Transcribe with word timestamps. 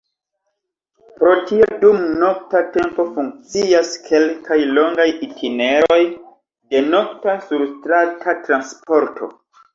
Pro 1.17 1.33
tio 1.49 1.67
dum 1.83 1.99
nokta 2.23 2.61
tempo 2.77 3.05
funkcias 3.17 3.91
kelkaj 4.07 4.59
longaj 4.79 5.07
itineroj 5.29 6.01
de 6.73 6.83
nokta 6.91 7.39
surstrata 7.53 8.37
transporto. 8.51 9.33